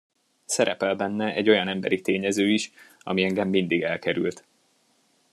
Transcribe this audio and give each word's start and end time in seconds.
Szerepel 0.45 0.95
benne 0.95 1.33
egy 1.33 1.49
olyan 1.49 1.67
emberi 1.67 2.01
tényező 2.01 2.49
is, 2.51 2.71
ami 2.99 3.23
engem 3.23 3.47
mindig 3.49 3.81
elkerült. 3.83 4.45